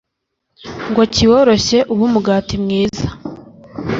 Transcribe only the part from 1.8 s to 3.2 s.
ube umugati mwiza;